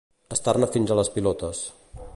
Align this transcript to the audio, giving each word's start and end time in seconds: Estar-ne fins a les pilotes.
Estar-ne 0.35 0.69
fins 0.77 0.95
a 0.95 0.99
les 1.01 1.13
pilotes. 1.19 1.63